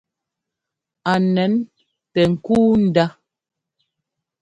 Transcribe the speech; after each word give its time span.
A 1.11 1.13
nɛn 1.33 1.53
tɛ 2.13 2.21
ŋ́kúu 2.33 2.69
ndá. 2.85 3.05